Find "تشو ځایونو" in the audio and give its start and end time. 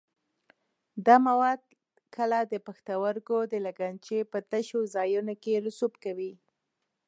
4.51-5.33